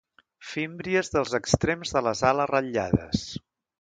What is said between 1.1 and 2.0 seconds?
dels extrems